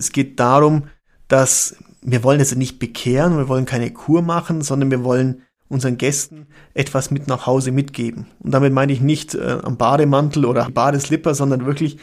[0.00, 0.84] Es geht darum,
[1.26, 5.98] dass wir wollen jetzt nicht bekehren, wir wollen keine Kur machen, sondern wir wollen unseren
[5.98, 8.26] Gästen etwas mit nach Hause mitgeben.
[8.38, 11.98] Und damit meine ich nicht äh, am Bademantel oder Badeslipper, sondern wirklich,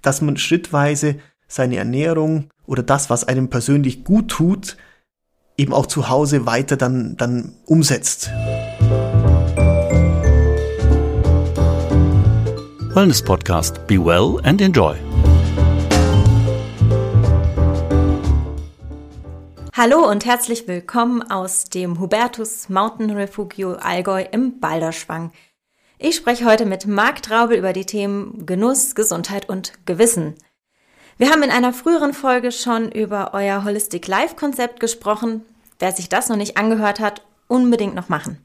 [0.00, 4.78] dass man schrittweise seine Ernährung oder das, was einem persönlich gut tut,
[5.58, 8.30] eben auch zu Hause weiter dann, dann umsetzt.
[12.94, 13.86] Wellness Podcast.
[13.86, 14.96] Be well and enjoy.
[19.80, 25.30] Hallo und herzlich willkommen aus dem Hubertus Mountain Refugio Allgäu im Balderschwang.
[26.00, 30.34] Ich spreche heute mit Marc Traubel über die Themen Genuss, Gesundheit und Gewissen.
[31.16, 35.42] Wir haben in einer früheren Folge schon über euer Holistic Life Konzept gesprochen.
[35.78, 38.44] Wer sich das noch nicht angehört hat, unbedingt noch machen.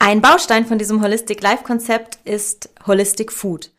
[0.00, 3.70] Ein Baustein von diesem Holistic Life Konzept ist Holistic Food.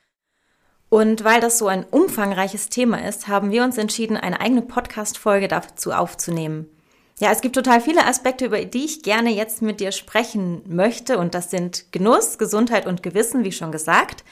[0.91, 5.48] Und weil das so ein umfangreiches Thema ist, haben wir uns entschieden, eine eigene Podcast-Folge
[5.48, 6.70] dazu aufzunehmen.
[7.17, 11.17] Ja, es gibt total viele Aspekte, über die ich gerne jetzt mit dir sprechen möchte.
[11.17, 14.25] Und das sind Genuss, Gesundheit und Gewissen, wie schon gesagt.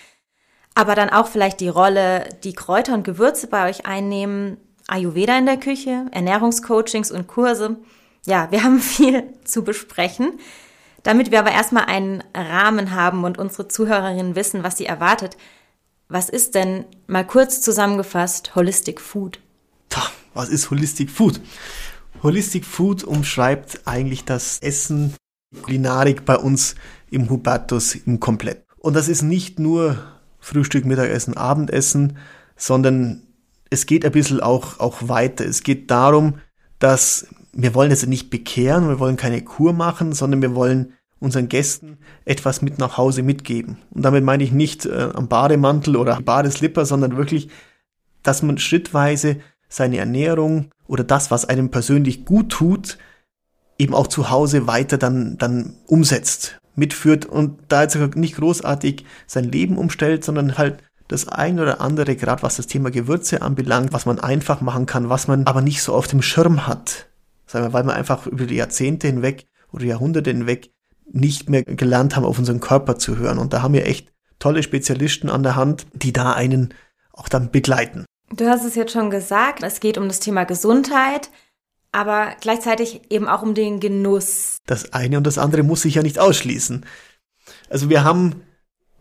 [0.75, 5.45] Aber dann auch vielleicht die Rolle, die Kräuter und Gewürze bei euch einnehmen, Ayurveda in
[5.45, 7.77] der Küche, Ernährungscoachings und Kurse.
[8.25, 10.37] Ja, wir haben viel zu besprechen.
[11.03, 15.37] Damit wir aber erstmal einen Rahmen haben und unsere Zuhörerinnen wissen, was sie erwartet,
[16.09, 19.39] was ist denn mal kurz zusammengefasst Holistic Food?
[19.89, 21.39] Tja, was ist Holistic Food?
[22.23, 25.13] Holistic Food umschreibt eigentlich das Essen,
[25.61, 26.75] Kulinarik bei uns
[27.11, 28.65] im Hubertus im Komplett.
[28.77, 29.99] Und das ist nicht nur
[30.39, 32.17] Frühstück, Mittagessen, Abendessen,
[32.55, 33.21] sondern
[33.69, 35.45] es geht ein bisschen auch, auch weiter.
[35.45, 36.39] Es geht darum,
[36.79, 41.49] dass wir wollen jetzt nicht bekehren, wir wollen keine Kur machen, sondern wir wollen unseren
[41.49, 43.77] Gästen etwas mit nach Hause mitgeben.
[43.91, 47.49] Und damit meine ich nicht äh, am Bademantel oder Badeslipper, sondern wirklich,
[48.23, 52.97] dass man schrittweise seine Ernährung oder das, was einem persönlich gut tut,
[53.77, 59.45] eben auch zu Hause weiter dann, dann umsetzt, mitführt und da jetzt nicht großartig sein
[59.45, 64.05] Leben umstellt, sondern halt das ein oder andere, gerade was das Thema Gewürze anbelangt, was
[64.05, 67.07] man einfach machen kann, was man aber nicht so auf dem Schirm hat.
[67.47, 70.71] Sagen wir, weil man einfach über die Jahrzehnte hinweg oder Jahrhunderte hinweg
[71.11, 73.37] nicht mehr gelernt haben, auf unseren Körper zu hören.
[73.37, 74.09] Und da haben wir echt
[74.39, 76.73] tolle Spezialisten an der Hand, die da einen
[77.13, 78.05] auch dann begleiten.
[78.35, 81.29] Du hast es jetzt schon gesagt, es geht um das Thema Gesundheit,
[81.91, 84.57] aber gleichzeitig eben auch um den Genuss.
[84.65, 86.85] Das eine und das andere muss sich ja nicht ausschließen.
[87.69, 88.43] Also wir haben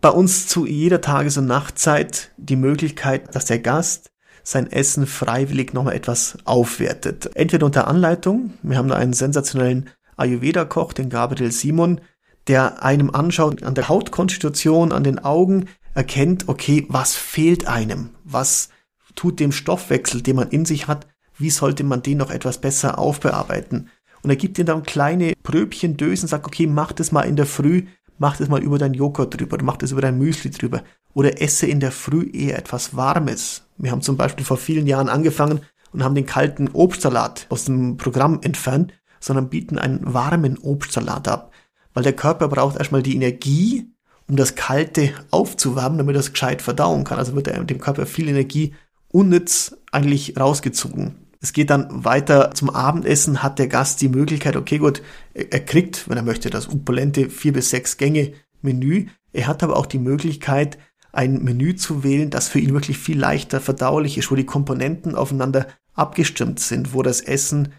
[0.01, 4.11] bei uns zu jeder Tages- und Nachtzeit die Möglichkeit, dass der Gast
[4.43, 7.29] sein Essen freiwillig nochmal etwas aufwertet.
[7.35, 9.89] Entweder unter Anleitung, wir haben da einen sensationellen
[10.19, 12.01] Ayurveda-Koch, den Gabriel Simon,
[12.47, 18.11] der einem anschaut, an der Hautkonstitution, an den Augen, erkennt, okay, was fehlt einem?
[18.23, 18.69] Was
[19.15, 21.07] tut dem Stoffwechsel, den man in sich hat?
[21.37, 23.89] Wie sollte man den noch etwas besser aufbearbeiten?
[24.21, 27.45] Und er gibt ihm dann kleine Pröbchen, Dösen, sagt, okay, mach das mal in der
[27.45, 27.85] Früh,
[28.17, 30.83] mach das mal über dein Joghurt drüber, mach das über dein Müsli drüber.
[31.13, 33.63] Oder esse in der Früh eher etwas Warmes.
[33.77, 37.97] Wir haben zum Beispiel vor vielen Jahren angefangen und haben den kalten Obstsalat aus dem
[37.97, 41.51] Programm entfernt sondern bieten einen warmen Obstsalat ab.
[41.93, 43.91] Weil der Körper braucht erstmal die Energie,
[44.27, 47.17] um das Kalte aufzuwärmen, damit es gescheit verdauen kann.
[47.17, 48.73] Also wird dem Körper viel Energie
[49.09, 51.15] unnütz eigentlich rausgezogen.
[51.41, 55.01] Es geht dann weiter zum Abendessen, hat der Gast die Möglichkeit, okay gut,
[55.33, 59.07] er kriegt, wenn er möchte, das opulente vier bis sechs Gänge Menü.
[59.31, 60.77] Er hat aber auch die Möglichkeit,
[61.11, 65.15] ein Menü zu wählen, das für ihn wirklich viel leichter verdaulich ist, wo die Komponenten
[65.15, 67.69] aufeinander abgestimmt sind, wo das Essen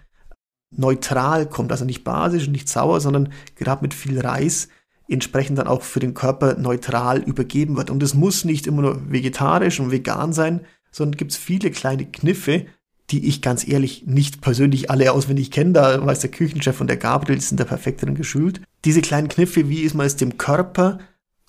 [0.71, 4.69] neutral kommt, also nicht basisch und nicht sauer, sondern gerade mit viel Reis
[5.09, 7.91] entsprechend dann auch für den Körper neutral übergeben wird.
[7.91, 10.61] Und es muss nicht immer nur vegetarisch und vegan sein,
[10.93, 12.67] sondern gibt es viele kleine Kniffe,
[13.11, 15.73] die ich ganz ehrlich nicht persönlich alle auswendig kenne.
[15.73, 18.61] Da weiß der Küchenchef und der Gabriel, die sind da perfekt drin geschult.
[18.85, 20.99] Diese kleinen Kniffe, wie man es dem Körper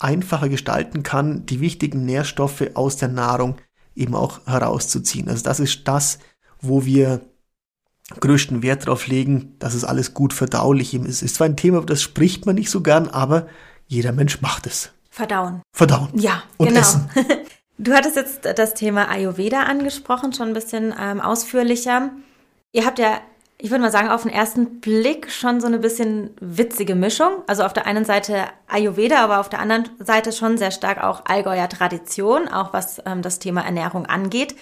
[0.00, 3.56] einfacher gestalten kann, die wichtigen Nährstoffe aus der Nahrung
[3.94, 5.28] eben auch herauszuziehen.
[5.28, 6.18] Also das ist das,
[6.60, 7.20] wo wir
[8.20, 11.22] größten Wert darauf legen, dass es alles gut verdaulich ist.
[11.22, 13.46] Ist zwar ein Thema, das spricht man nicht so gern, aber
[13.86, 14.92] jeder Mensch macht es.
[15.10, 15.62] Verdauen.
[15.74, 16.08] Verdauen.
[16.14, 16.80] Ja, und genau.
[16.80, 17.08] Essen.
[17.78, 22.10] Du hattest jetzt das Thema Ayurveda angesprochen, schon ein bisschen ähm, ausführlicher.
[22.70, 23.20] Ihr habt ja,
[23.58, 27.42] ich würde mal sagen, auf den ersten Blick schon so eine bisschen witzige Mischung.
[27.48, 31.24] Also auf der einen Seite Ayurveda, aber auf der anderen Seite schon sehr stark auch
[31.24, 34.54] Allgäuer Tradition, auch was ähm, das Thema Ernährung angeht.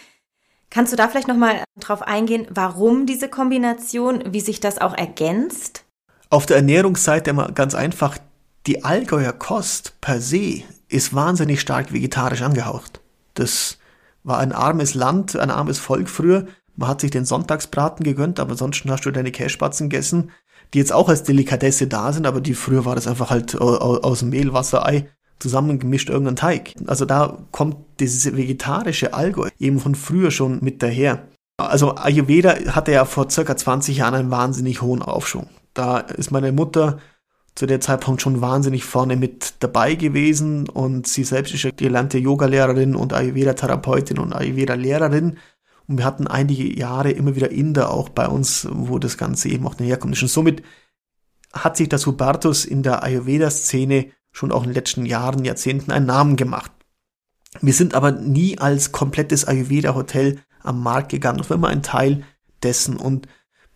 [0.70, 5.84] Kannst du da vielleicht nochmal drauf eingehen, warum diese Kombination, wie sich das auch ergänzt?
[6.30, 8.18] Auf der Ernährungsseite immer ganz einfach,
[8.68, 13.00] die Allgäuer Kost per se ist wahnsinnig stark vegetarisch angehaucht.
[13.34, 13.78] Das
[14.22, 16.46] war ein armes Land, ein armes Volk früher.
[16.76, 20.30] Man hat sich den Sonntagsbraten gegönnt, aber ansonsten hast du deine Kässpatzen gegessen,
[20.72, 24.22] die jetzt auch als Delikatesse da sind, aber die früher war das einfach halt aus
[24.22, 25.08] Mehl, Wasser, Ei
[25.40, 26.74] zusammengemischt irgendein Teig.
[26.86, 31.26] Also da kommt dieses vegetarische Allgäu eben von früher schon mit daher.
[31.56, 35.48] Also Ayurveda hatte ja vor circa 20 Jahren einen wahnsinnig hohen Aufschwung.
[35.74, 36.98] Da ist meine Mutter
[37.54, 42.18] zu der Zeitpunkt schon wahnsinnig vorne mit dabei gewesen und sie selbst ist ja gelernte
[42.18, 45.36] Yogalehrerin und Ayurveda-Therapeutin und Ayurveda-Lehrerin
[45.90, 49.66] und wir hatten einige Jahre immer wieder Inder auch bei uns, wo das Ganze eben
[49.66, 50.22] auch daherkommt.
[50.22, 50.62] Und somit
[51.52, 56.06] hat sich das Hubertus in der Ayurveda-Szene schon auch in den letzten Jahren, Jahrzehnten einen
[56.06, 56.72] Namen gemacht.
[57.60, 61.38] Wir sind aber nie als komplettes Ayurveda-Hotel am Markt gegangen.
[61.38, 62.24] Das immer ein Teil
[62.62, 62.96] dessen.
[62.96, 63.26] Und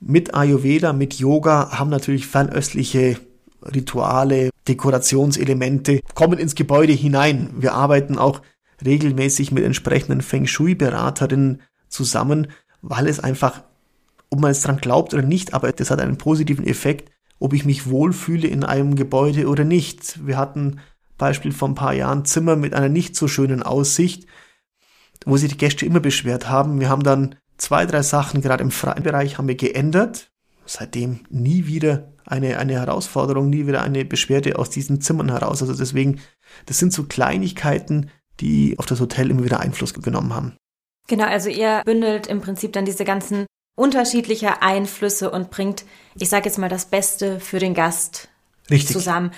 [0.00, 3.18] mit Ayurveda, mit Yoga haben natürlich fernöstliche
[3.62, 7.54] Rituale, Dekorationselemente kommen ins Gebäude hinein.
[7.56, 8.42] Wir arbeiten auch
[8.84, 12.48] regelmäßig mit entsprechenden Feng Shui-Beraterinnen zusammen,
[12.82, 13.62] weil es einfach,
[14.30, 17.10] ob man es dran glaubt oder nicht, aber das hat einen positiven Effekt,
[17.44, 20.26] ob ich mich wohlfühle in einem Gebäude oder nicht.
[20.26, 20.80] Wir hatten
[21.18, 24.26] Beispiel vor ein paar Jahren Zimmer mit einer nicht so schönen Aussicht,
[25.26, 26.80] wo sich die Gäste immer beschwert haben.
[26.80, 30.30] Wir haben dann zwei, drei Sachen gerade im freien Bereich haben wir geändert.
[30.64, 35.60] Seitdem nie wieder eine, eine Herausforderung, nie wieder eine Beschwerde aus diesen Zimmern heraus.
[35.60, 36.20] Also deswegen,
[36.64, 38.08] das sind so Kleinigkeiten,
[38.40, 40.56] die auf das Hotel immer wieder Einfluss genommen haben.
[41.08, 43.44] Genau, also ihr bündelt im Prinzip dann diese ganzen
[43.74, 45.84] unterschiedliche Einflüsse und bringt,
[46.16, 48.28] ich sage jetzt mal, das Beste für den Gast
[48.70, 48.94] Richtig.
[48.94, 49.32] zusammen.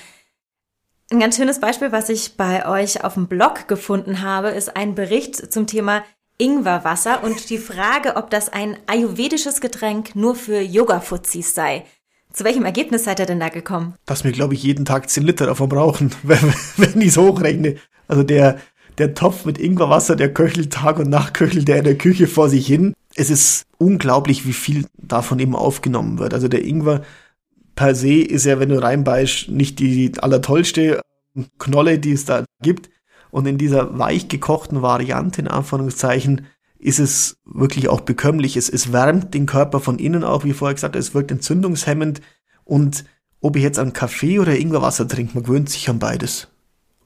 [1.11, 4.95] Ein ganz schönes Beispiel, was ich bei euch auf dem Blog gefunden habe, ist ein
[4.95, 6.03] Bericht zum Thema
[6.39, 11.85] Ingwerwasser und die Frage, ob das ein ayurvedisches Getränk nur für Yoga-Fuzis sei.
[12.33, 13.95] Zu welchem Ergebnis seid ihr denn da gekommen?
[14.05, 17.77] Dass wir, glaube ich, jeden Tag 10 Liter davon brauchen, wenn, wenn ich es hochrechne.
[18.09, 18.59] Also der,
[18.99, 22.51] der Topf mit Ingwerwasser, der köchelt Tag und Nacht, köchelt der in der Küche vor
[22.51, 22.93] sich hin.
[23.17, 26.35] Es ist unglaublich, wie viel davon eben aufgenommen wird.
[26.35, 27.03] Also der Ingwer
[27.75, 31.01] per se ist ja, wenn du reinbeißt, nicht die allertollste
[31.59, 32.91] Knolle, die es da gibt.
[33.31, 36.47] Und in dieser weich gekochten Variante, in Anführungszeichen,
[36.79, 38.57] ist es wirklich auch bekömmlich.
[38.57, 42.21] Es, es wärmt den Körper von innen auch, wie vorher gesagt, es wirkt entzündungshemmend.
[42.65, 43.05] Und
[43.41, 46.49] ob ich jetzt einen Kaffee oder Ingwerwasser trinke, man gewöhnt sich an beides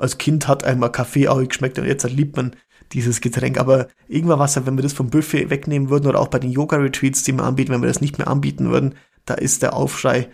[0.01, 2.56] als Kind hat einmal Kaffee auch geschmeckt und jetzt liebt man
[2.93, 3.59] dieses Getränk.
[3.59, 7.33] Aber Ingwerwasser, wenn wir das vom Buffet wegnehmen würden oder auch bei den Yoga-Retreats, die
[7.33, 8.95] wir anbieten, wenn wir das nicht mehr anbieten würden,
[9.27, 10.29] da ist der Aufschrei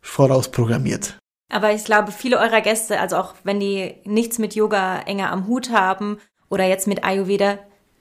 [0.00, 1.18] vorausprogrammiert.
[1.52, 5.46] Aber ich glaube, viele eurer Gäste, also auch wenn die nichts mit Yoga enger am
[5.46, 6.18] Hut haben
[6.48, 7.58] oder jetzt mit Ayurveda,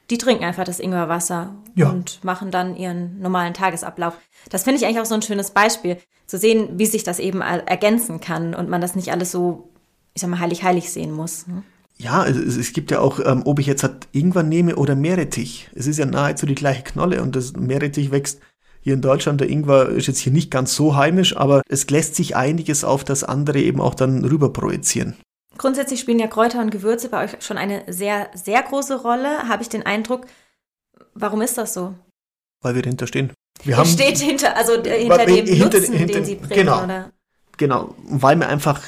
[0.10, 1.90] die trinken einfach das Ingwerwasser ja.
[1.90, 4.18] und machen dann ihren normalen Tagesablauf.
[4.50, 7.42] Das finde ich eigentlich auch so ein schönes Beispiel, zu sehen, wie sich das eben
[7.42, 9.70] ergänzen kann und man das nicht alles so
[10.14, 11.48] ich sag mal, heilig-heilig sehen muss.
[11.48, 11.64] Ne?
[12.01, 15.69] Ja, es, es, gibt ja auch, ähm, ob ich jetzt halt Ingwer nehme oder Meerrettich.
[15.75, 18.40] Es ist ja nahezu die gleiche Knolle und das Meerrettich wächst
[18.81, 19.42] hier in Deutschland.
[19.42, 23.04] Der Ingwer ist jetzt hier nicht ganz so heimisch, aber es lässt sich einiges auf
[23.04, 25.18] das andere eben auch dann rüber projizieren.
[25.57, 29.62] Grundsätzlich spielen ja Kräuter und Gewürze bei euch schon eine sehr, sehr große Rolle, habe
[29.62, 30.25] ich den Eindruck.
[31.13, 31.96] Warum ist das so?
[32.62, 33.34] Weil wir dahinter stehen.
[33.63, 37.12] Wir haben, steht hinter, also hinter dem hinter, Nutzen, hinter, den sie bringen, genau, oder?
[37.57, 38.81] Genau, weil wir einfach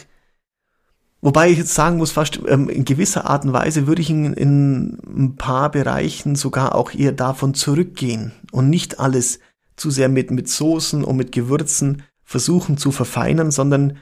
[1.22, 4.34] Wobei ich jetzt sagen muss, fast ähm, in gewisser Art und Weise würde ich in,
[4.34, 9.40] in ein paar Bereichen sogar auch eher davon zurückgehen und nicht alles
[9.76, 13.98] zu sehr mit, mit Soßen und mit Gewürzen versuchen zu verfeinern, sondern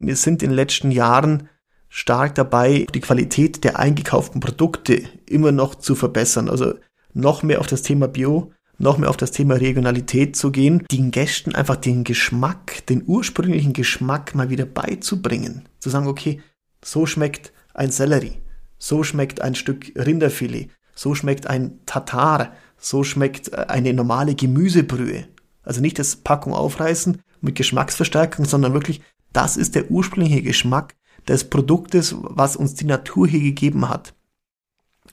[0.00, 1.48] wir sind in den letzten Jahren
[1.88, 6.48] stark dabei, die Qualität der eingekauften Produkte immer noch zu verbessern.
[6.48, 6.74] Also
[7.14, 11.10] noch mehr auf das Thema Bio, noch mehr auf das Thema Regionalität zu gehen, den
[11.10, 15.68] Gästen einfach den Geschmack, den ursprünglichen Geschmack mal wieder beizubringen.
[15.80, 16.40] Zu sagen, okay,
[16.82, 18.38] so schmeckt ein Sellerie,
[18.78, 25.26] so schmeckt ein Stück Rinderfilet, so schmeckt ein Tatar, so schmeckt äh, eine normale Gemüsebrühe.
[25.62, 30.94] Also nicht das Packung aufreißen mit Geschmacksverstärkung, sondern wirklich, das ist der ursprüngliche Geschmack
[31.26, 34.14] des Produktes, was uns die Natur hier gegeben hat.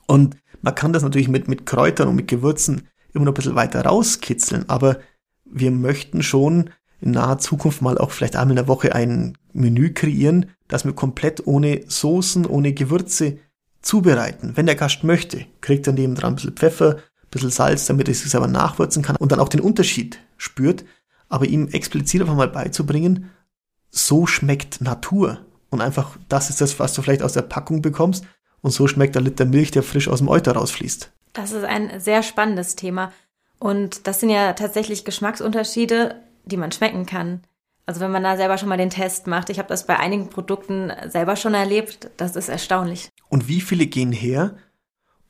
[0.06, 3.54] Und man kann das natürlich mit, mit Kräutern und mit Gewürzen immer noch ein bisschen
[3.54, 4.98] weiter rauskitzeln, aber
[5.44, 6.70] wir möchten schon
[7.00, 10.92] in naher Zukunft mal auch vielleicht einmal in der Woche ein Menü kreieren, das wir
[10.92, 13.38] komplett ohne Soßen, ohne Gewürze
[13.82, 14.52] zubereiten.
[14.56, 18.08] Wenn der Gast möchte, kriegt er neben dran ein bisschen Pfeffer, ein bisschen Salz, damit
[18.08, 20.84] er sich selber nachwürzen kann und dann auch den Unterschied spürt,
[21.28, 23.30] aber ihm explizit einfach mal beizubringen,
[23.90, 25.38] so schmeckt Natur.
[25.70, 28.24] Und einfach, das ist das, was du vielleicht aus der Packung bekommst.
[28.60, 31.12] Und so schmeckt der Liter Milch, der frisch aus dem Euter rausfließt.
[31.36, 33.12] Das ist ein sehr spannendes Thema.
[33.58, 36.16] Und das sind ja tatsächlich Geschmacksunterschiede,
[36.46, 37.42] die man schmecken kann.
[37.84, 40.28] Also wenn man da selber schon mal den Test macht, ich habe das bei einigen
[40.30, 43.10] Produkten selber schon erlebt, das ist erstaunlich.
[43.28, 44.56] Und wie viele gehen her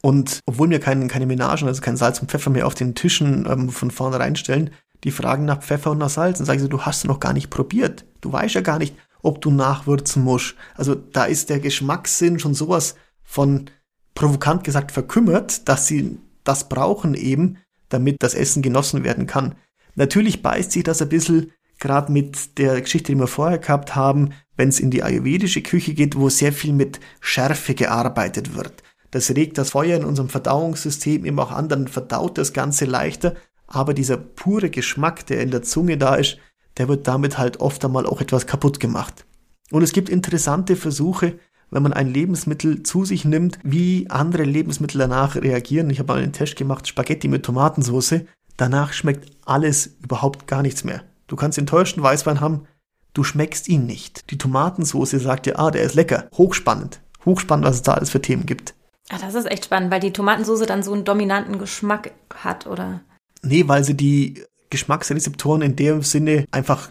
[0.00, 3.44] Und obwohl wir kein, keine Menagen, also kein Salz und Pfeffer mehr auf den Tischen
[3.50, 4.70] ähm, von vornherein stellen,
[5.02, 7.50] die fragen nach Pfeffer und nach Salz und sagen so, du hast noch gar nicht
[7.50, 8.04] probiert.
[8.20, 10.54] Du weißt ja gar nicht, ob du nachwürzen musst.
[10.76, 13.68] Also da ist der Geschmackssinn schon sowas von
[14.16, 17.58] provokant gesagt verkümmert, dass sie das brauchen eben,
[17.88, 19.54] damit das Essen genossen werden kann.
[19.94, 24.30] Natürlich beißt sich das ein bisschen gerade mit der Geschichte, die wir vorher gehabt haben,
[24.56, 28.82] wenn es in die ayurvedische Küche geht, wo sehr viel mit Schärfe gearbeitet wird.
[29.11, 33.35] Das regt das Feuer in unserem Verdauungssystem eben auch an, dann verdaut das Ganze leichter,
[33.66, 36.38] aber dieser pure Geschmack, der in der Zunge da ist,
[36.78, 39.26] der wird damit halt oft einmal auch etwas kaputt gemacht.
[39.70, 41.38] Und es gibt interessante Versuche,
[41.70, 45.90] wenn man ein Lebensmittel zu sich nimmt, wie andere Lebensmittel danach reagieren.
[45.90, 48.20] Ich habe mal einen Test gemacht, Spaghetti mit Tomatensauce.
[48.56, 51.02] Danach schmeckt alles überhaupt gar nichts mehr.
[51.26, 52.66] Du kannst enttäuschten Weißwein haben,
[53.14, 54.30] du schmeckst ihn nicht.
[54.30, 56.28] Die Tomatensauce sagt dir, ah, der ist lecker.
[56.37, 57.00] Hochspannend.
[57.25, 58.75] Hochspannend, was es da alles für Themen gibt.
[59.08, 63.00] Ach, das ist echt spannend, weil die Tomatensauce dann so einen dominanten Geschmack hat, oder?
[63.42, 66.90] Nee, weil sie die Geschmacksrezeptoren in dem Sinne einfach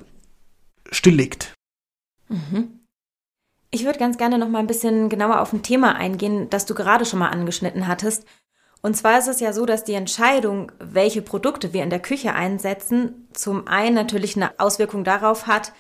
[0.91, 1.53] stilllegt.
[2.29, 2.84] Mhm.
[3.75, 6.73] Ich würde ganz gerne noch mal ein bisschen genauer auf ein Thema eingehen, das du
[6.73, 8.23] gerade schon mal angeschnitten hattest.
[8.81, 12.33] Und zwar ist es ja so, dass die Entscheidung, welche Produkte wir in der Küche
[12.33, 15.73] einsetzen, zum einen natürlich eine Auswirkung darauf hat,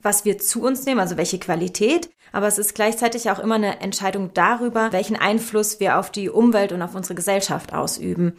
[0.00, 3.82] was wir zu uns nehmen, also welche Qualität, aber es ist gleichzeitig auch immer eine
[3.82, 8.38] Entscheidung darüber, welchen Einfluss wir auf die Umwelt und auf unsere Gesellschaft ausüben.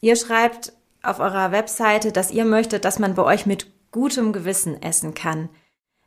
[0.00, 0.72] Ihr schreibt
[1.02, 5.50] auf eurer Webseite, dass ihr möchtet, dass man bei euch mit gutem Gewissen essen kann.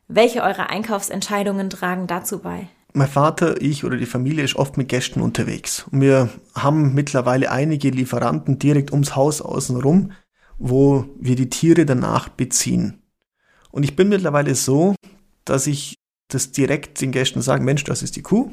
[0.08, 2.68] Welche eurer Einkaufsentscheidungen tragen dazu bei?
[2.92, 5.84] Mein Vater, ich oder die Familie ist oft mit Gästen unterwegs.
[5.90, 10.12] Und wir haben mittlerweile einige Lieferanten direkt ums Haus außenrum,
[10.58, 13.02] wo wir die Tiere danach beziehen.
[13.72, 14.94] Und ich bin mittlerweile so,
[15.44, 15.96] dass ich
[16.28, 18.52] das direkt den Gästen sage, Mensch, das ist die Kuh.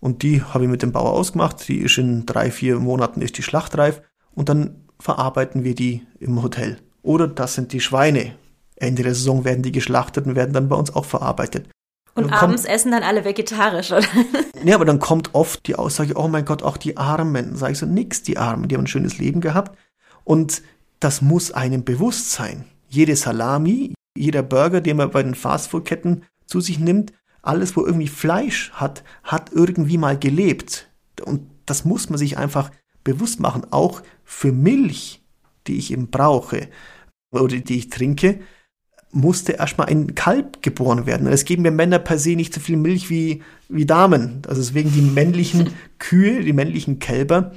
[0.00, 1.66] Und die habe ich mit dem Bauer ausgemacht.
[1.66, 4.02] Die ist in drei, vier Monaten ist die schlachtreif.
[4.32, 6.78] Und dann verarbeiten wir die im Hotel.
[7.02, 8.34] Oder das sind die Schweine.
[8.80, 11.68] Ende der Saison werden die geschlachtet und werden dann bei uns auch verarbeitet.
[12.14, 14.06] Und, und abends kommt, essen dann alle vegetarisch, oder?
[14.64, 17.54] Ja, aber dann kommt oft die Aussage, oh mein Gott, auch die Armen.
[17.54, 19.78] Sag ich so, nix, die Armen, die haben ein schönes Leben gehabt.
[20.24, 20.62] Und
[20.98, 22.64] das muss einem bewusst sein.
[22.88, 28.08] Jede Salami, jeder Burger, den man bei den Fastfood-Ketten zu sich nimmt, alles, wo irgendwie
[28.08, 30.88] Fleisch hat, hat irgendwie mal gelebt.
[31.24, 32.70] Und das muss man sich einfach
[33.04, 33.64] bewusst machen.
[33.70, 35.22] Auch für Milch,
[35.66, 36.68] die ich eben brauche
[37.30, 38.40] oder die ich trinke,
[39.10, 41.26] musste erstmal ein Kalb geboren werden.
[41.28, 44.42] Es geben mir Männer per se nicht so viel Milch wie, wie Damen.
[44.46, 47.52] Also deswegen die männlichen Kühe, die männlichen Kälber,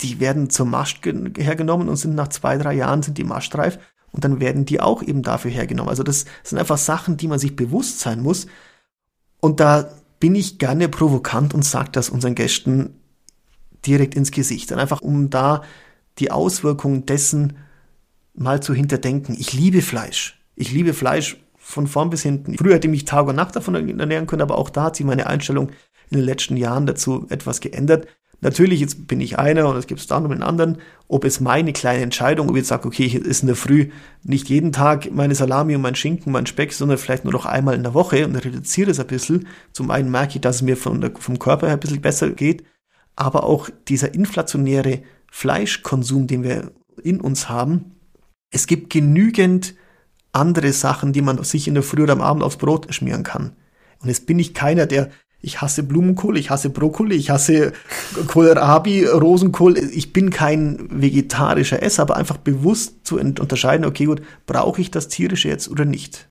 [0.00, 3.78] die werden zur Mast hergenommen und sind nach zwei, drei Jahren sind die mastreif
[4.12, 5.90] und dann werden die auch eben dafür hergenommen.
[5.90, 8.46] Also das sind einfach Sachen, die man sich bewusst sein muss.
[9.40, 12.94] Und da bin ich gerne provokant und sage das unseren Gästen
[13.86, 14.70] direkt ins Gesicht.
[14.72, 15.62] Und einfach um da
[16.18, 17.56] die Auswirkungen dessen
[18.34, 19.36] mal zu hinterdenken.
[19.38, 20.37] Ich liebe Fleisch.
[20.60, 22.58] Ich liebe Fleisch von vorn bis hinten.
[22.58, 25.06] Früher hätte ich mich Tag und Nacht davon ernähren können, aber auch da hat sich
[25.06, 25.70] meine Einstellung
[26.10, 28.08] in den letzten Jahren dazu etwas geändert.
[28.40, 30.78] Natürlich, jetzt bin ich einer und es gibt es da noch einen anderen.
[31.06, 33.90] Ob es meine kleine Entscheidung, ob ich jetzt sage, okay, ich ist in der Früh
[34.24, 37.76] nicht jeden Tag meine Salami und mein Schinken, mein Speck, sondern vielleicht nur noch einmal
[37.76, 39.46] in der Woche und reduziere es ein bisschen.
[39.72, 42.30] Zum einen merke ich, dass es mir von der, vom Körper her ein bisschen besser
[42.30, 42.64] geht,
[43.14, 46.72] aber auch dieser inflationäre Fleischkonsum, den wir
[47.04, 47.92] in uns haben.
[48.50, 49.76] Es gibt genügend
[50.38, 53.52] andere Sachen, die man sich in der Früh oder am Abend aufs Brot schmieren kann.
[54.00, 57.72] Und jetzt bin ich keiner, der ich hasse Blumenkohl, ich hasse Brokkoli, ich hasse
[58.26, 59.78] Kohlrabi, Rosenkohl.
[59.78, 65.08] Ich bin kein vegetarischer Esser, aber einfach bewusst zu unterscheiden, okay, gut, brauche ich das
[65.08, 66.28] tierische jetzt oder nicht?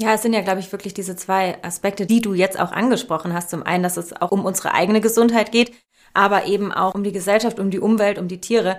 [0.00, 3.34] Ja, es sind ja, glaube ich, wirklich diese zwei Aspekte, die du jetzt auch angesprochen
[3.34, 3.50] hast.
[3.50, 5.72] Zum einen, dass es auch um unsere eigene Gesundheit geht,
[6.14, 8.78] aber eben auch um die Gesellschaft, um die Umwelt, um die Tiere.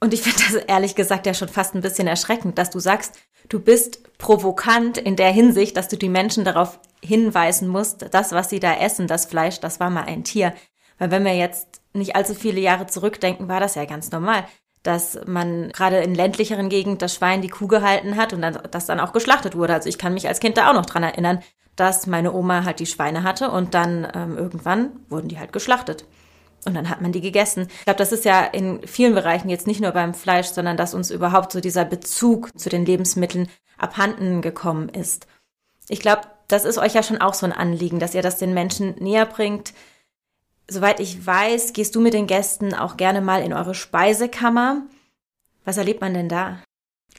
[0.00, 3.18] Und ich finde das ehrlich gesagt ja schon fast ein bisschen erschreckend, dass du sagst,
[3.48, 8.48] du bist provokant in der Hinsicht, dass du die Menschen darauf hinweisen musst, das, was
[8.50, 10.54] sie da essen, das Fleisch, das war mal ein Tier.
[10.98, 14.44] Weil wenn wir jetzt nicht allzu viele Jahre zurückdenken, war das ja ganz normal,
[14.82, 18.86] dass man gerade in ländlicheren Gegenden das Schwein die Kuh gehalten hat und dann, das
[18.86, 19.74] dann auch geschlachtet wurde.
[19.74, 21.40] Also ich kann mich als Kind da auch noch dran erinnern,
[21.76, 26.04] dass meine Oma halt die Schweine hatte und dann ähm, irgendwann wurden die halt geschlachtet.
[26.68, 27.66] Und dann hat man die gegessen.
[27.70, 30.92] Ich glaube, das ist ja in vielen Bereichen jetzt nicht nur beim Fleisch, sondern dass
[30.92, 33.48] uns überhaupt so dieser Bezug zu den Lebensmitteln
[33.78, 35.26] abhanden gekommen ist.
[35.88, 38.52] Ich glaube, das ist euch ja schon auch so ein Anliegen, dass ihr das den
[38.52, 39.72] Menschen näher bringt.
[40.68, 44.82] Soweit ich weiß, gehst du mit den Gästen auch gerne mal in eure Speisekammer.
[45.64, 46.58] Was erlebt man denn da?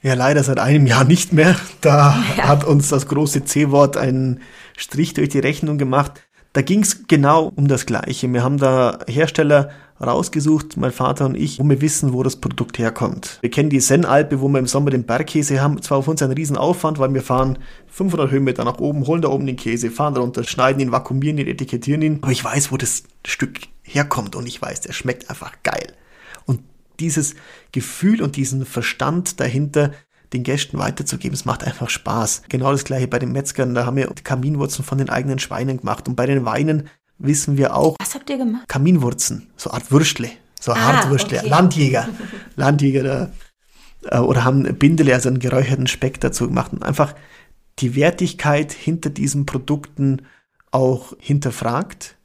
[0.02, 1.56] Ja, leider seit einem Jahr nicht mehr.
[1.80, 2.46] Da ja.
[2.46, 4.42] hat uns das große C-Wort einen
[4.76, 6.20] Strich durch die Rechnung gemacht.
[6.52, 8.32] Da ging es genau um das Gleiche.
[8.32, 12.78] Wir haben da Hersteller rausgesucht, mein Vater und ich, wo wir wissen, wo das Produkt
[12.78, 13.38] herkommt.
[13.40, 15.80] Wir kennen die Sennalpe, wo wir im Sommer den Bergkäse haben.
[15.82, 19.46] Zwar auf uns ein Riesenaufwand, weil wir fahren 500 Höhenmeter nach oben, holen da oben
[19.46, 22.18] den Käse, fahren runter, schneiden ihn, vakuumieren ihn, etikettieren ihn.
[22.22, 25.92] Aber ich weiß, wo das Stück herkommt und ich weiß, der schmeckt einfach geil.
[26.46, 26.62] Und
[26.98, 27.34] dieses
[27.70, 29.92] Gefühl und diesen Verstand dahinter,
[30.32, 31.34] den Gästen weiterzugeben.
[31.34, 32.42] Es macht einfach Spaß.
[32.48, 33.74] Genau das gleiche bei den Metzgern.
[33.74, 36.08] Da haben wir Kaminwurzeln von den eigenen Schweinen gemacht.
[36.08, 37.96] Und bei den Weinen wissen wir auch.
[38.00, 38.68] Was habt ihr gemacht?
[38.68, 41.48] Kaminwurzen, so Art Würstle, so ah, Hartwürstle, okay.
[41.48, 42.08] Landjäger,
[42.56, 43.30] Landjäger da,
[44.10, 47.14] äh, oder haben Bindele, also einen geräucherten Speck dazu gemacht und einfach
[47.78, 50.22] die Wertigkeit hinter diesen Produkten
[50.70, 52.16] auch hinterfragt.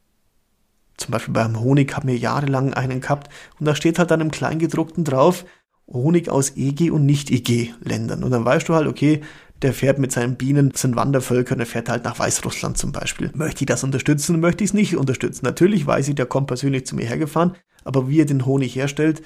[0.98, 4.32] Zum Beispiel beim Honig haben wir jahrelang einen gehabt und da steht halt dann im
[4.32, 5.46] Kleingedruckten drauf,
[5.88, 8.24] Honig aus EG und Nicht-EG-Ländern.
[8.24, 9.22] Und dann weißt du halt, okay,
[9.62, 13.32] der fährt mit seinen Bienen, sind Wandervölker und er fährt halt nach Weißrussland zum Beispiel.
[13.34, 15.46] Möchte ich das unterstützen, möchte ich es nicht unterstützen.
[15.46, 19.22] Natürlich weiß ich, der kommt persönlich zu mir hergefahren, aber wie er den Honig herstellt,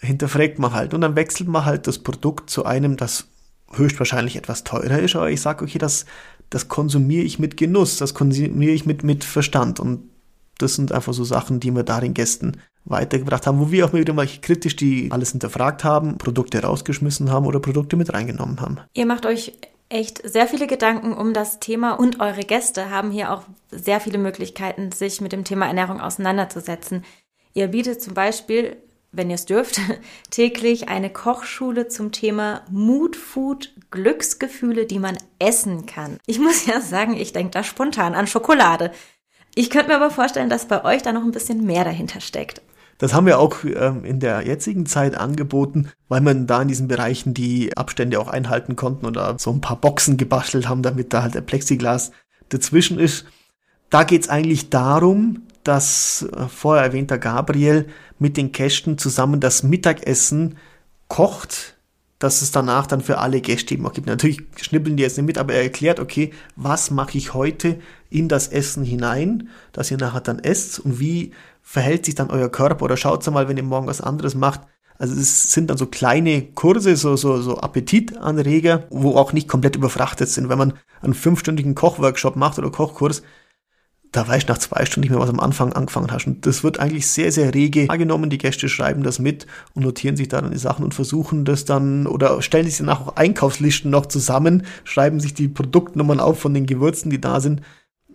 [0.00, 0.94] hinterfragt man halt.
[0.94, 3.28] Und dann wechselt man halt das Produkt zu einem, das
[3.72, 6.06] höchstwahrscheinlich etwas teurer ist, aber ich sage, okay, das,
[6.50, 9.80] das konsumiere ich mit Genuss, das konsumiere ich mit, mit Verstand.
[9.80, 10.10] Und
[10.58, 13.92] das sind einfach so Sachen, die wir da den Gästen weitergebracht haben, wo wir auch
[13.92, 18.78] wieder mal kritisch die alles hinterfragt haben, Produkte rausgeschmissen haben oder Produkte mit reingenommen haben.
[18.94, 19.52] Ihr macht euch
[19.88, 24.18] echt sehr viele Gedanken um das Thema und eure Gäste haben hier auch sehr viele
[24.18, 27.04] Möglichkeiten, sich mit dem Thema Ernährung auseinanderzusetzen.
[27.54, 28.76] Ihr bietet zum Beispiel,
[29.12, 29.80] wenn ihr es dürft,
[30.30, 36.18] täglich eine Kochschule zum Thema Mood Food, Glücksgefühle, die man essen kann.
[36.26, 38.90] Ich muss ja sagen, ich denke da spontan an Schokolade.
[39.54, 42.60] Ich könnte mir aber vorstellen, dass bei euch da noch ein bisschen mehr dahinter steckt.
[42.98, 46.88] Das haben wir auch ähm, in der jetzigen Zeit angeboten, weil man da in diesen
[46.88, 51.22] Bereichen die Abstände auch einhalten konnten oder so ein paar Boxen gebastelt haben, damit da
[51.22, 52.12] halt der Plexiglas
[52.48, 53.26] dazwischen ist.
[53.90, 57.86] Da geht's eigentlich darum, dass äh, vorher erwähnter Gabriel
[58.18, 60.56] mit den Kästen zusammen das Mittagessen
[61.08, 61.76] kocht,
[62.18, 64.06] dass es danach dann für alle Gäste eben auch gibt.
[64.06, 68.28] Natürlich schnippeln die jetzt nicht mit, aber er erklärt, okay, was mache ich heute in
[68.28, 71.32] das Essen hinein, dass ihr nachher dann esst und wie
[71.68, 74.60] verhält sich dann euer Körper oder schaut mal, wenn ihr morgen was anderes macht.
[74.98, 79.74] Also es sind dann so kleine Kurse, so, so, so Appetitanreger, wo auch nicht komplett
[79.74, 80.48] überfrachtet sind.
[80.48, 83.22] Wenn man einen fünfstündigen Kochworkshop macht oder Kochkurs,
[84.12, 86.28] da weißt du nach zwei Stunden nicht mehr, was am Anfang angefangen hast.
[86.28, 88.30] Und das wird eigentlich sehr, sehr rege wahrgenommen.
[88.30, 92.06] Die Gäste schreiben das mit und notieren sich dann die Sachen und versuchen das dann
[92.06, 96.64] oder stellen sich danach auch Einkaufslisten noch zusammen, schreiben sich die Produktnummern auf von den
[96.64, 97.60] Gewürzen, die da sind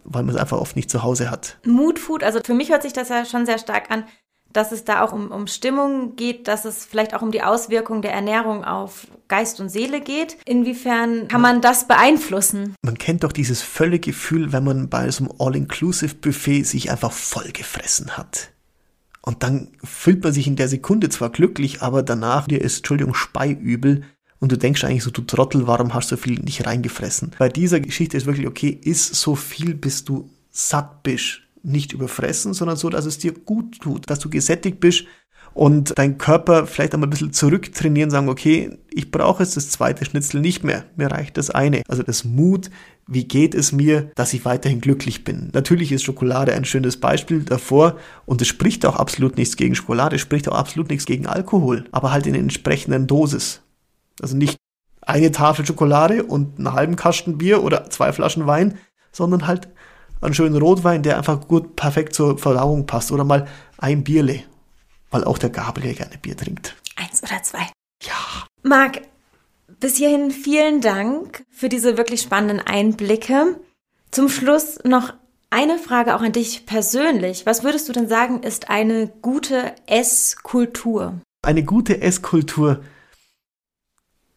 [0.03, 1.57] weil man es einfach oft nicht zu Hause hat.
[1.65, 4.05] Mood Food, also für mich hört sich das ja schon sehr stark an,
[4.53, 8.01] dass es da auch um, um Stimmung geht, dass es vielleicht auch um die Auswirkung
[8.01, 10.37] der Ernährung auf Geist und Seele geht.
[10.45, 12.75] Inwiefern kann man das beeinflussen?
[12.81, 18.17] Man kennt doch dieses völlige Gefühl, wenn man bei so einem All-Inclusive-Buffet sich einfach vollgefressen
[18.17, 18.51] hat.
[19.21, 23.13] Und dann fühlt man sich in der Sekunde zwar glücklich, aber danach dir ist, Entschuldigung,
[23.13, 24.03] speiübel,
[24.41, 27.31] und du denkst eigentlich so, du Trottel, warum hast du so viel nicht reingefressen?
[27.37, 31.41] Bei dieser Geschichte ist wirklich, okay, isst so viel, bis du satt bist.
[31.63, 35.05] Nicht überfressen, sondern so, dass es dir gut tut, dass du gesättigt bist
[35.53, 40.05] und dein Körper vielleicht einmal ein bisschen zurücktrainieren, sagen, okay, ich brauche jetzt das zweite
[40.05, 41.83] Schnitzel nicht mehr, mir reicht das eine.
[41.87, 42.71] Also das Mut,
[43.05, 45.49] wie geht es mir, dass ich weiterhin glücklich bin.
[45.53, 50.15] Natürlich ist Schokolade ein schönes Beispiel davor und es spricht auch absolut nichts gegen Schokolade,
[50.15, 53.61] es spricht auch absolut nichts gegen Alkohol, aber halt in entsprechenden Dosis.
[54.19, 54.57] Also nicht
[55.01, 58.77] eine Tafel Schokolade und einen halben Kasten Bier oder zwei Flaschen Wein,
[59.11, 59.67] sondern halt
[60.21, 63.11] einen schönen Rotwein, der einfach gut perfekt zur Verdauung passt.
[63.11, 63.47] Oder mal
[63.77, 64.43] ein Bierle,
[65.09, 66.75] weil auch der Gabriel gerne Bier trinkt.
[66.95, 67.69] Eins oder zwei.
[68.03, 68.13] Ja.
[68.63, 69.01] Marc,
[69.79, 73.59] bis hierhin vielen Dank für diese wirklich spannenden Einblicke.
[74.11, 75.13] Zum Schluss noch
[75.49, 77.45] eine Frage auch an dich persönlich.
[77.45, 81.19] Was würdest du denn sagen, ist eine gute Esskultur?
[81.43, 82.81] Eine gute Esskultur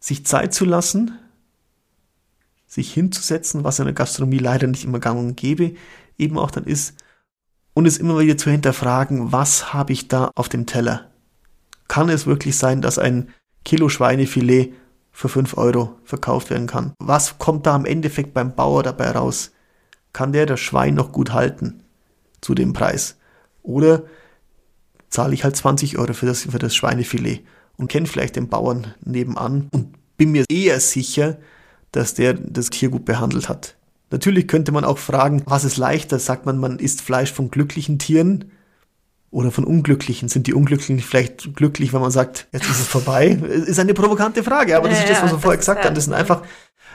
[0.05, 1.17] sich Zeit zu lassen,
[2.67, 5.73] sich hinzusetzen, was in der Gastronomie leider nicht immer gang und gäbe,
[6.19, 6.95] eben auch dann ist,
[7.73, 11.09] und es immer wieder zu hinterfragen, was habe ich da auf dem Teller?
[11.87, 13.29] Kann es wirklich sein, dass ein
[13.63, 14.73] Kilo Schweinefilet
[15.11, 16.93] für 5 Euro verkauft werden kann?
[16.99, 19.53] Was kommt da am Endeffekt beim Bauer dabei raus?
[20.13, 21.81] Kann der das Schwein noch gut halten
[22.41, 23.17] zu dem Preis?
[23.63, 24.03] Oder
[25.09, 27.43] zahle ich halt 20 Euro für das, für das Schweinefilet?
[27.77, 31.37] Und kenne vielleicht den Bauern nebenan und bin mir eher sicher,
[31.91, 33.75] dass der das Tier gut behandelt hat.
[34.11, 36.19] Natürlich könnte man auch fragen, was ist leichter?
[36.19, 38.51] Sagt man, man isst Fleisch von glücklichen Tieren
[39.31, 40.29] oder von unglücklichen?
[40.29, 43.29] Sind die Unglücklichen vielleicht glücklich, wenn man sagt, jetzt ist es vorbei?
[43.29, 45.95] Ist eine provokante Frage, aber das ja, ist das, was wir vorher gesagt haben.
[45.95, 46.43] Das sind einfach,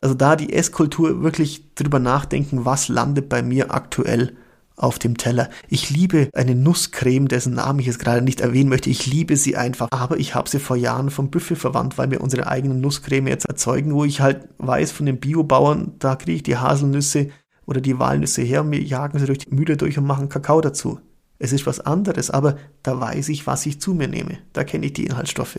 [0.01, 4.37] also da die Esskultur wirklich drüber nachdenken, was landet bei mir aktuell
[4.81, 5.51] auf dem Teller.
[5.69, 8.91] Ich liebe eine Nusscreme, dessen Namen ich jetzt gerade nicht erwähnen möchte.
[8.91, 9.89] Ich liebe sie einfach.
[9.91, 13.47] Aber ich habe sie vor Jahren vom Büffel verwandt, weil wir unsere eigene Nusscreme jetzt
[13.47, 17.29] erzeugen, wo ich halt weiß von den Biobauern, da kriege ich die Haselnüsse
[17.67, 20.61] oder die Walnüsse her und wir jagen sie durch die Mühle durch und machen Kakao
[20.61, 20.99] dazu.
[21.39, 24.39] Es ist was anderes, aber da weiß ich, was ich zu mir nehme.
[24.53, 25.59] Da kenne ich die Inhaltsstoffe.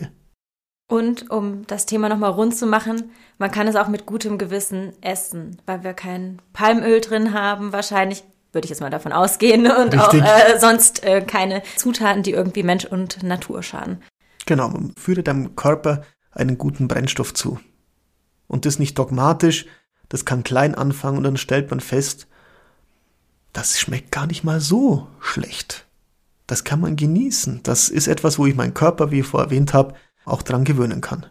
[0.88, 4.92] Und um das Thema nochmal rund zu machen, man kann es auch mit gutem Gewissen
[5.00, 9.94] essen, weil wir kein Palmöl drin haben, wahrscheinlich würde ich jetzt mal davon ausgehen und
[9.94, 10.22] Richtig.
[10.22, 14.02] auch äh, sonst äh, keine Zutaten, die irgendwie Mensch und Natur schaden.
[14.46, 17.58] Genau, man führe deinem Körper einen guten Brennstoff zu.
[18.48, 19.66] Und das nicht dogmatisch,
[20.08, 22.26] das kann klein anfangen und dann stellt man fest,
[23.52, 25.86] das schmeckt gar nicht mal so schlecht.
[26.46, 27.60] Das kann man genießen.
[27.62, 31.00] Das ist etwas, wo ich meinen Körper, wie ich vorher erwähnt habe, auch dran gewöhnen
[31.00, 31.26] kann.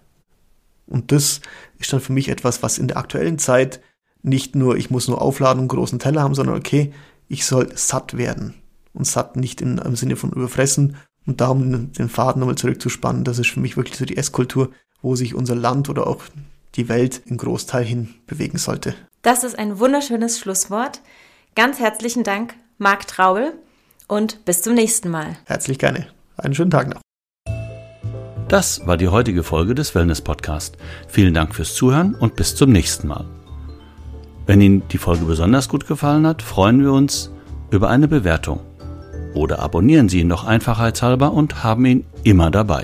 [0.87, 1.41] Und das
[1.79, 3.81] ist dann für mich etwas, was in der aktuellen Zeit
[4.23, 6.93] nicht nur, ich muss nur aufladen und großen Teller haben, sondern okay,
[7.31, 8.55] ich soll satt werden.
[8.93, 10.97] Und satt nicht in, im Sinne von überfressen.
[11.25, 15.15] Und darum den Faden nochmal zurückzuspannen, das ist für mich wirklich so die Esskultur, wo
[15.15, 16.23] sich unser Land oder auch
[16.75, 18.95] die Welt im Großteil hin bewegen sollte.
[19.21, 21.01] Das ist ein wunderschönes Schlusswort.
[21.55, 23.53] Ganz herzlichen Dank, Marc Traubel,
[24.07, 25.37] und bis zum nächsten Mal.
[25.45, 26.07] Herzlich gerne.
[26.37, 27.01] Einen schönen Tag noch.
[28.47, 30.75] Das war die heutige Folge des Wellness Podcast.
[31.07, 33.25] Vielen Dank fürs Zuhören und bis zum nächsten Mal.
[34.51, 37.31] Wenn Ihnen die Folge besonders gut gefallen hat, freuen wir uns
[37.69, 38.59] über eine Bewertung.
[39.33, 42.83] Oder abonnieren Sie ihn doch einfachheitshalber und haben ihn immer dabei.